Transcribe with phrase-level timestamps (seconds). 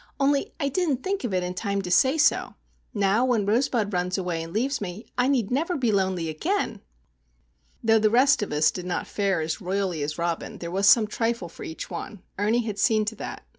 [0.19, 2.55] "Only I didn't think of it in time to say so.
[2.91, 6.81] Now when Rosebud runs away and leaves me, I need never be lonely again!"
[7.83, 11.05] Though the rest of us did not fare as royally as Robin, there was some
[11.05, 13.43] trifle for each one;—Ernie had seen to that.